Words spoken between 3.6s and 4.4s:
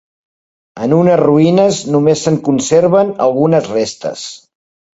restes.